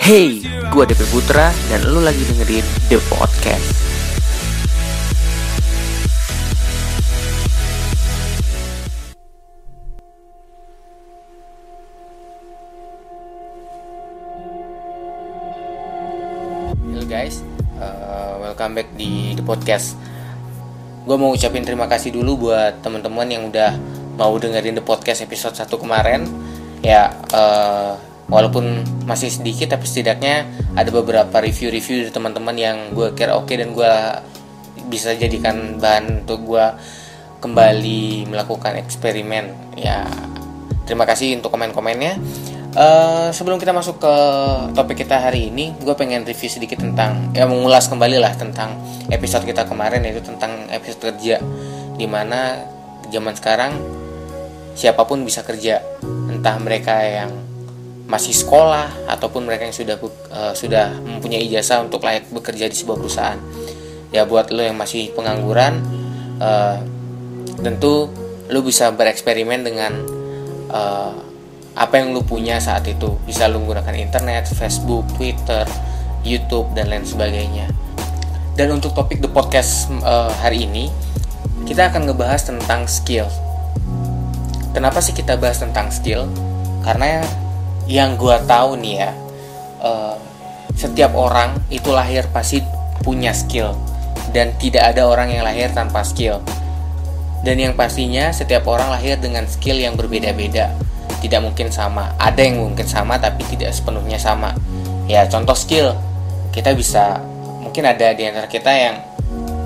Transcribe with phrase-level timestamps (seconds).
[0.00, 0.40] Hey,
[0.72, 3.68] gue DP Putra dan lu lagi dengerin The Podcast.
[16.80, 17.44] Halo guys,
[17.76, 20.00] uh, welcome back di The Podcast.
[21.04, 23.76] Gue mau ucapin terima kasih dulu buat teman-teman yang udah
[24.16, 26.24] mau dengerin The Podcast episode 1 kemarin.
[26.80, 28.00] Ya, uh,
[28.30, 30.46] walaupun masih sedikit tapi setidaknya
[30.78, 33.92] ada beberapa review-review dari teman-teman yang gue kira oke dan gue
[34.86, 36.66] bisa jadikan bahan untuk gue
[37.42, 39.74] kembali melakukan eksperimen.
[39.74, 40.06] Ya
[40.86, 42.16] terima kasih untuk komen-komennya.
[42.70, 44.14] Uh, sebelum kita masuk ke
[44.78, 48.78] topik kita hari ini, gue pengen review sedikit tentang ya mengulas kembali lah tentang
[49.10, 51.42] episode kita kemarin yaitu tentang episode kerja,
[51.98, 52.62] di mana
[53.10, 53.74] zaman sekarang
[54.78, 55.82] siapa pun bisa kerja,
[56.30, 57.49] entah mereka yang
[58.10, 59.96] masih sekolah ataupun mereka yang sudah
[60.34, 63.38] uh, sudah mempunyai ijazah untuk layak bekerja di sebuah perusahaan.
[64.10, 65.78] Ya buat lo yang masih pengangguran,
[66.42, 66.82] uh,
[67.62, 68.10] tentu
[68.50, 69.94] lo bisa bereksperimen dengan
[70.74, 71.14] uh,
[71.78, 75.62] apa yang lu punya saat itu bisa lu menggunakan internet, Facebook, Twitter,
[76.26, 77.70] YouTube dan lain sebagainya.
[78.58, 80.90] Dan untuk topik the podcast uh, hari ini
[81.70, 83.30] kita akan ngebahas tentang skill.
[84.74, 86.26] Kenapa sih kita bahas tentang skill?
[86.82, 87.22] Karena
[87.90, 89.10] yang gua tahu nih ya,
[89.82, 90.14] uh,
[90.78, 92.62] setiap orang itu lahir pasti
[93.02, 93.74] punya skill.
[94.30, 96.38] Dan tidak ada orang yang lahir tanpa skill.
[97.42, 100.70] Dan yang pastinya setiap orang lahir dengan skill yang berbeda-beda.
[101.18, 102.14] Tidak mungkin sama.
[102.14, 104.54] Ada yang mungkin sama tapi tidak sepenuhnya sama.
[105.10, 105.98] Ya contoh skill.
[106.54, 107.18] Kita bisa
[107.58, 108.96] mungkin ada di antara kita yang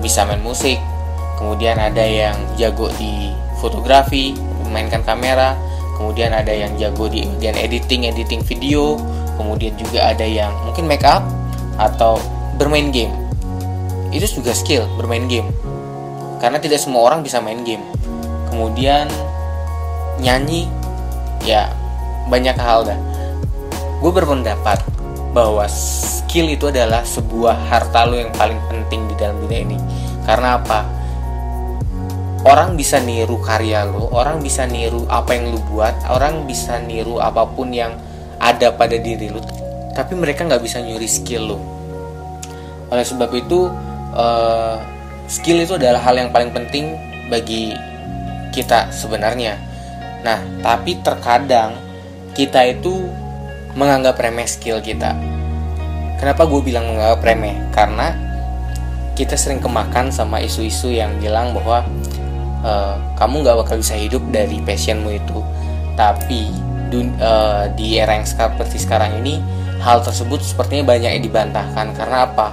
[0.00, 0.80] bisa main musik.
[1.36, 3.28] Kemudian ada yang jago di
[3.60, 4.32] fotografi
[4.64, 5.52] memainkan kamera
[5.96, 9.00] kemudian ada yang jago di bagian editing editing video.
[9.36, 11.24] Kemudian juga ada yang mungkin make up
[11.76, 12.16] atau
[12.56, 13.12] bermain game.
[14.12, 15.52] Itu juga skill bermain game.
[16.40, 17.84] Karena tidak semua orang bisa main game.
[18.48, 19.08] Kemudian
[20.20, 20.68] nyanyi
[21.44, 21.68] ya
[22.32, 22.96] banyak hal dah.
[24.00, 24.80] Gue berpendapat
[25.36, 29.76] bahwa skill itu adalah sebuah harta lo yang paling penting di dalam dunia ini.
[30.24, 30.95] Karena apa
[32.46, 37.18] orang bisa niru karya lo orang bisa niru apa yang lo buat orang bisa niru
[37.18, 37.98] apa pun yang
[38.38, 39.42] ada pada diri lo
[39.98, 41.58] tapi mereka nggak bisa nyuri skill lo
[42.94, 43.66] oleh sebab itu
[44.14, 44.78] uh,
[45.26, 46.94] skill itu adalah hal yang paling penting
[47.26, 47.74] bagi
[48.54, 49.66] kita sebenarnya
[50.26, 51.78] Nah, tapi terkadang
[52.34, 53.06] kita itu
[53.78, 55.14] menganggap remeh skill kita.
[56.18, 57.54] Kenapa gue bilang menganggap remeh?
[57.70, 58.10] Karena
[59.14, 61.86] kita sering kemakan sama isu-isu yang bilang bahwa
[62.62, 65.38] uh, kamu gak bakal bisa hidup dari passionmu itu.
[65.96, 66.52] Tapi
[66.92, 69.40] dun, uh, di era yang seperti sekarang ini,
[69.80, 71.92] hal tersebut sepertinya banyak yang dibantahkan.
[71.96, 72.52] Karena apa?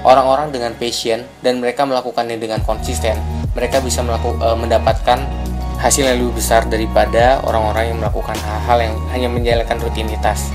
[0.00, 3.20] Orang-orang dengan passion dan mereka melakukannya dengan konsisten,
[3.52, 5.20] mereka bisa melakukan uh, mendapatkan
[5.80, 10.52] hasil yang lebih besar daripada orang-orang yang melakukan hal-hal yang hanya menjalankan rutinitas.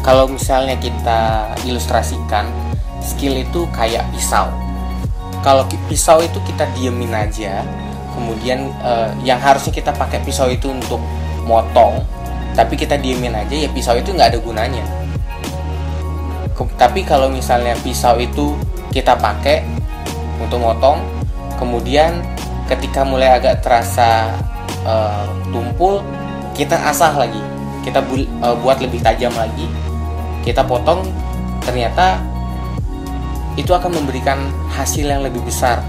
[0.00, 2.48] Kalau misalnya kita ilustrasikan,
[3.04, 4.48] skill itu kayak pisau.
[5.44, 7.64] Kalau pisau itu kita diemin aja,
[8.20, 11.00] kemudian uh, yang harusnya kita pakai pisau itu untuk
[11.48, 12.04] motong,
[12.52, 14.84] tapi kita diemin aja ya pisau itu nggak ada gunanya.
[16.52, 18.52] Ke tapi kalau misalnya pisau itu
[18.92, 19.64] kita pakai
[20.36, 21.00] untuk motong,
[21.56, 22.20] kemudian
[22.68, 24.30] ketika mulai agak terasa
[24.84, 26.04] uh, tumpul
[26.54, 27.40] kita asah lagi
[27.82, 29.66] kita bu uh, buat lebih tajam lagi
[30.46, 31.02] kita potong
[31.64, 32.20] ternyata
[33.58, 34.38] itu akan memberikan
[34.70, 35.82] hasil yang lebih besar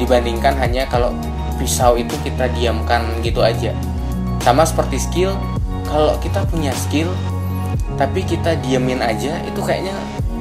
[0.00, 1.14] dibandingkan hanya kalau
[1.56, 3.72] pisau itu kita diamkan gitu aja
[4.42, 5.32] sama seperti skill
[5.88, 7.08] kalau kita punya skill
[7.94, 9.94] tapi kita diamin aja itu kayaknya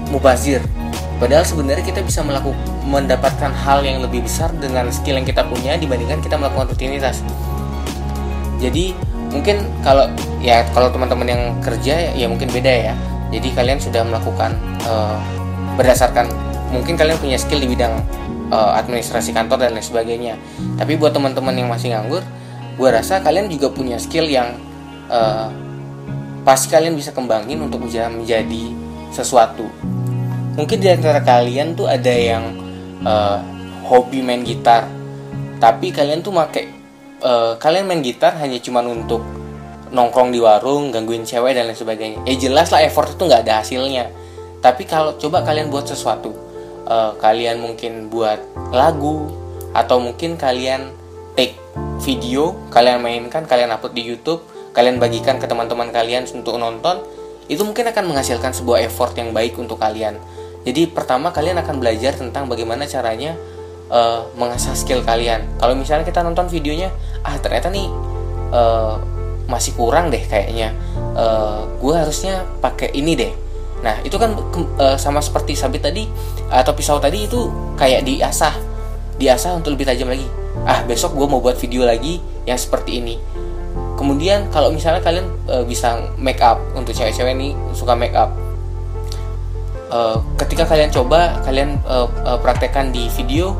[0.09, 0.61] mubazir
[1.23, 5.79] Padahal sebenarnya kita bisa melakukan mendapatkan hal yang lebih besar dengan skill yang kita punya
[5.79, 7.23] dibandingkan kita melakukan rutinitas.
[8.59, 8.91] Jadi
[9.31, 10.11] mungkin kalau
[10.43, 12.93] ya kalau teman-teman yang kerja ya mungkin beda ya.
[13.31, 14.51] Jadi kalian sudah melakukan
[14.83, 15.15] uh,
[15.79, 16.27] berdasarkan
[16.75, 18.03] mungkin kalian punya skill di bidang
[18.53, 20.37] uh, administrasi kantor dan lain sebagainya.
[20.77, 22.21] Tapi buat teman-teman yang masih nganggur,
[22.77, 24.53] gue rasa kalian juga punya skill yang
[25.09, 25.49] uh,
[26.45, 28.63] pasti kalian bisa kembangin untuk menjadi
[29.09, 29.65] sesuatu.
[30.53, 32.53] Mungkin di antara kalian tuh ada yang
[33.01, 33.41] uh,
[33.89, 34.85] hobi main gitar
[35.57, 36.67] tapi kalian tuh make
[37.23, 39.23] uh, kalian main gitar hanya cuma untuk
[39.95, 42.19] nongkrong di warung gangguin cewek dan lain sebagainya.
[42.27, 44.11] Ya jelas lah effort itu nggak ada hasilnya.
[44.59, 46.35] Tapi kalau coba kalian buat sesuatu
[46.93, 48.37] uh, kalian mungkin buat
[48.69, 49.33] lagu
[49.73, 50.93] atau mungkin kalian
[51.33, 51.57] take
[52.05, 54.45] video kalian mainkan kalian upload di YouTube
[54.77, 57.01] kalian bagikan ke teman-teman kalian untuk nonton
[57.49, 60.15] itu mungkin akan menghasilkan sebuah effort yang baik untuk kalian.
[60.63, 63.35] Jadi pertama kalian akan belajar tentang bagaimana caranya
[63.91, 65.43] uh, mengasah skill kalian.
[65.59, 66.87] Kalau misalnya kita nonton videonya
[67.19, 67.87] ah ternyata nih
[68.55, 68.95] uh,
[69.51, 70.71] masih kurang deh kayaknya.
[71.13, 73.42] Uh, gue harusnya pakai ini deh
[73.83, 74.31] nah itu kan
[74.79, 76.07] uh, sama seperti sabit tadi
[76.47, 78.55] atau pisau tadi itu kayak diasah.
[79.19, 80.25] Diasah untuk lebih tajam lagi.
[80.63, 83.19] Ah besok gue mau buat video lagi yang seperti ini.
[83.99, 88.31] Kemudian kalau misalnya kalian uh, bisa make up untuk cewek-cewek nih suka make up.
[89.93, 92.09] Uh, ketika kalian coba kalian uh,
[92.41, 93.53] praktekkan di video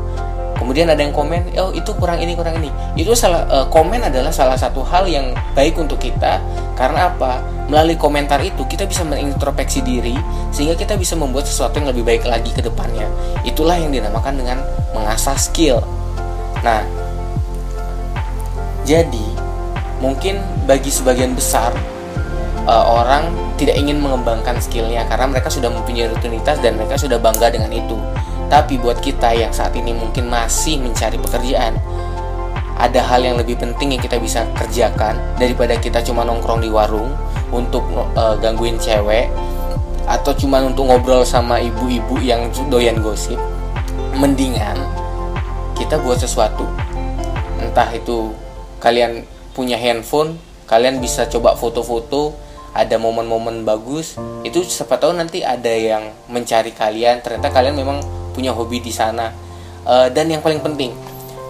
[0.64, 2.72] kemudian ada yang komen oh itu kurang ini kurang ini.
[2.96, 6.40] Itu salah uh, komen adalah salah satu hal yang baik untuk kita.
[6.72, 7.44] Karena apa?
[7.68, 10.16] Melalui komentar itu kita bisa mengintrospeksi diri
[10.56, 13.04] sehingga kita bisa membuat sesuatu yang lebih baik lagi ke depannya.
[13.44, 14.64] Itulah yang dinamakan dengan
[14.96, 15.84] mengasah skill.
[16.64, 16.80] Nah
[18.88, 19.26] jadi
[20.00, 21.76] mungkin bagi sebagian besar
[22.64, 27.52] uh, orang tidak ingin mengembangkan skillnya karena mereka sudah mempunyai rutinitas dan mereka sudah bangga
[27.52, 27.96] dengan itu.
[28.52, 31.74] Tapi buat kita yang saat ini mungkin masih mencari pekerjaan,
[32.74, 37.14] ada hal yang lebih penting yang kita bisa kerjakan daripada kita cuma nongkrong di warung
[37.54, 37.86] untuk
[38.18, 39.30] uh, gangguin cewek
[40.04, 43.40] atau cuma untuk ngobrol sama ibu-ibu yang doyan gosip.
[44.14, 44.76] Mendingan
[45.74, 46.68] kita buat sesuatu.
[47.58, 48.36] Entah itu
[48.78, 49.24] kalian
[49.56, 50.36] punya handphone,
[50.68, 52.36] kalian bisa coba foto-foto
[52.74, 58.02] ada momen-momen bagus itu siapa tahu nanti ada yang mencari kalian ternyata kalian memang
[58.34, 59.30] punya hobi di sana.
[59.84, 60.90] Uh, dan yang paling penting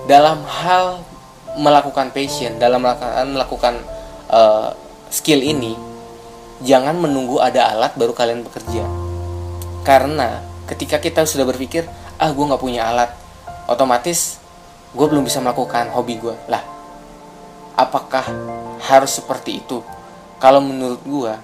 [0.04, 1.00] dalam hal
[1.54, 3.74] melakukan passion dalam melakukan melakukan
[4.28, 4.74] uh,
[5.06, 5.78] skill ini
[6.66, 8.84] jangan menunggu ada alat baru kalian bekerja.
[9.80, 11.88] Karena ketika kita sudah berpikir
[12.20, 13.10] ah gue nggak punya alat
[13.66, 14.38] otomatis
[14.94, 16.74] gue belum bisa melakukan hobi gue lah
[17.74, 18.24] apakah
[18.82, 19.82] harus seperti itu?
[20.38, 21.38] Kalau menurut gua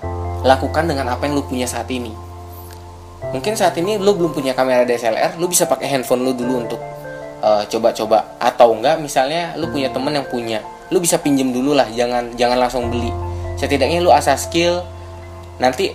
[0.45, 2.13] lakukan dengan apa yang lu punya saat ini
[3.29, 6.81] mungkin saat ini lu belum punya kamera DSLR lu bisa pakai handphone lu dulu untuk
[7.41, 8.41] eh, coba-coba.
[8.41, 12.35] Uh, atau enggak misalnya lu punya temen yang punya lu bisa pinjem dulu lah jangan
[12.35, 13.13] jangan langsung beli.
[13.61, 14.83] Setidaknya lu asah skill
[15.61, 15.93] nanti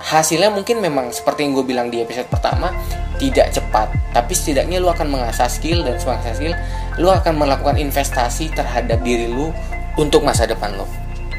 [0.00, 2.74] hasilnya mungkin memang seperti yang gue bilang di episode pertama
[3.16, 3.88] tidak cepat.
[4.10, 6.54] Tapi setidaknya lu akan mengasah skill dan mengasah skill
[6.98, 9.54] lu akan melakukan investasi terhadap diri lu
[9.96, 10.86] untuk masa depan lo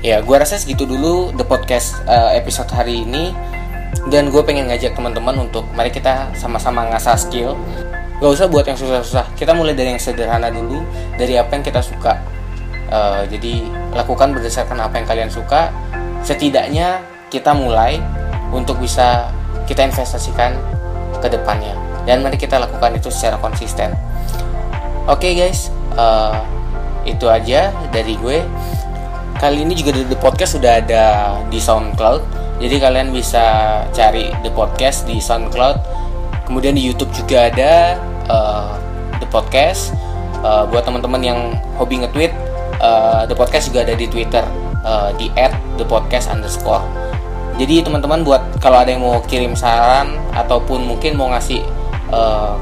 [0.01, 3.29] ya gue rasa segitu dulu the podcast uh, episode hari ini
[4.09, 7.53] dan gue pengen ngajak teman-teman untuk mari kita sama-sama ngasah skill.
[8.21, 9.33] Gak usah buat yang susah-susah.
[9.33, 10.85] Kita mulai dari yang sederhana dulu
[11.17, 12.21] dari apa yang kita suka.
[12.91, 13.65] Uh, jadi
[13.97, 15.73] lakukan berdasarkan apa yang kalian suka.
[16.21, 17.01] Setidaknya
[17.33, 17.97] kita mulai
[18.53, 19.29] untuk bisa
[19.65, 20.53] kita investasikan
[21.17, 21.73] ke depannya.
[22.05, 23.94] Dan mari kita lakukan itu secara konsisten.
[25.09, 25.73] Oke okay guys.
[25.97, 26.37] Uh,
[27.05, 28.45] itu aja dari gue.
[29.41, 32.40] Kali ini juga The Podcast sudah ada di SoundCloud.
[32.61, 33.43] Jadi kalian bisa
[33.89, 35.81] cari The Podcast di SoundCloud.
[36.45, 37.97] Kemudian di YouTube juga ada
[38.29, 38.77] uh,
[39.17, 39.97] The Podcast.
[40.45, 41.39] Uh, buat teman-teman yang
[41.77, 42.33] hobi nge-tweet,
[42.81, 44.45] uh, The Podcast juga ada di Twitter
[44.85, 45.29] uh, di
[45.77, 46.85] @thepodcast underscore.
[47.57, 51.61] Jadi teman-teman buat kalau ada yang mau kirim saran ataupun mungkin mau ngasih
[52.09, 52.57] uh,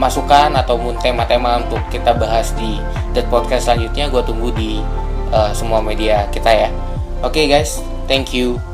[0.00, 2.80] masukan ataupun tema-tema untuk kita bahas di
[3.12, 4.80] The Podcast selanjutnya, gue tunggu di
[5.32, 6.68] uh, semua media kita ya.
[7.20, 8.73] Oke okay, guys, thank you.